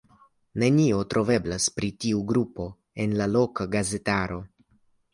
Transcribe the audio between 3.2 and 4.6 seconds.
la loka gazetaro.